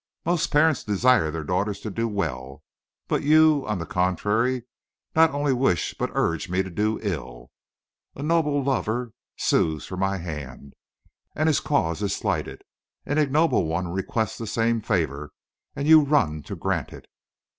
[0.25, 2.63] Most parents desire their daughters to do well,
[3.07, 4.63] but you, on the contrary,
[5.15, 7.51] not only wish, but urge me to do ill.
[8.15, 10.73] A noble lover sues for my hand,
[11.35, 12.63] and his cause is slighted;
[13.05, 15.29] an ignoble one requests the same favor,
[15.75, 17.05] and you run to grant it.